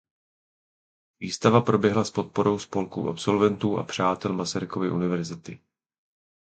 [1.19, 5.59] Výstava proběhla s podporou Spolku absolventů a přátel Masarykovy univerzity.